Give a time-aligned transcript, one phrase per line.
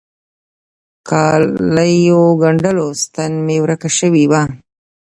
[1.09, 4.41] کاليو ګنډلو ستن مي ورکه سوي وه.